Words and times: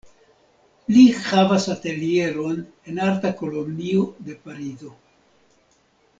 Li 0.93 1.03
havas 1.25 1.67
atelieron 1.73 2.57
en 2.93 3.03
arta 3.11 3.33
kolonio 3.43 4.09
de 4.31 4.39
Parizo. 4.49 4.95